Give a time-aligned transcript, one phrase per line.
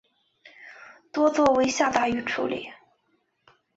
[1.11, 2.71] 多做为下杂鱼处理。